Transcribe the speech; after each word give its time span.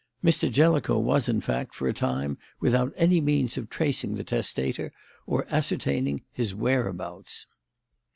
Mr. 0.23 0.51
Jellicoe 0.51 0.97
was, 0.97 1.29
in 1.29 1.41
fact, 1.41 1.75
for 1.75 1.87
a 1.87 1.93
time 1.93 2.39
without 2.59 2.91
any 2.97 3.21
means 3.21 3.55
of 3.55 3.69
tracing 3.69 4.15
the 4.15 4.23
testator 4.23 4.91
or 5.27 5.45
ascertaining 5.51 6.23
his 6.31 6.55
whereabouts. 6.55 7.45